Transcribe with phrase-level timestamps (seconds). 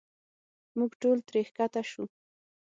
[0.77, 2.03] موږ ټول ترې ښکته شو.